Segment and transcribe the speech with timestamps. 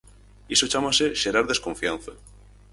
[0.55, 2.13] Iso chámase xerar desconfianza.